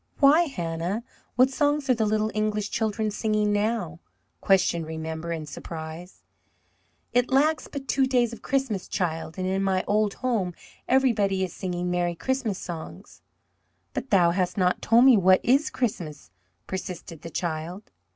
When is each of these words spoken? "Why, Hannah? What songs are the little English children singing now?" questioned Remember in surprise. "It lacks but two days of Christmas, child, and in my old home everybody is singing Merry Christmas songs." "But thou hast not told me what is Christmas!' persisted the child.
"Why, 0.17 0.45
Hannah? 0.45 1.03
What 1.35 1.51
songs 1.51 1.87
are 1.87 1.93
the 1.93 2.07
little 2.07 2.31
English 2.33 2.71
children 2.71 3.11
singing 3.11 3.53
now?" 3.53 3.99
questioned 4.39 4.87
Remember 4.87 5.31
in 5.31 5.45
surprise. 5.45 6.23
"It 7.13 7.29
lacks 7.29 7.67
but 7.71 7.87
two 7.87 8.07
days 8.07 8.33
of 8.33 8.41
Christmas, 8.41 8.87
child, 8.87 9.37
and 9.37 9.45
in 9.45 9.61
my 9.63 9.83
old 9.85 10.15
home 10.15 10.55
everybody 10.87 11.43
is 11.43 11.53
singing 11.53 11.91
Merry 11.91 12.15
Christmas 12.15 12.57
songs." 12.57 13.21
"But 13.93 14.09
thou 14.09 14.31
hast 14.31 14.57
not 14.57 14.81
told 14.81 15.05
me 15.05 15.17
what 15.17 15.39
is 15.45 15.69
Christmas!' 15.69 16.31
persisted 16.65 17.21
the 17.21 17.29
child. 17.29 17.91